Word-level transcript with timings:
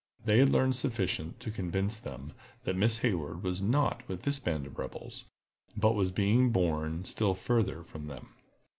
They 0.25 0.39
had 0.39 0.49
learned 0.49 0.75
sufficient 0.75 1.39
to 1.41 1.51
convince 1.51 1.95
them 1.99 2.33
that 2.63 2.75
Miss 2.75 2.97
Hayward 3.01 3.43
was 3.43 3.61
not 3.61 4.01
with 4.07 4.23
this 4.23 4.39
band 4.39 4.65
of 4.65 4.79
rebels, 4.79 5.25
but 5.77 5.93
was 5.93 6.09
being 6.11 6.49
borne 6.51 7.05
still 7.05 7.35
further 7.35 7.83
from 7.83 8.07
them. 8.07 8.29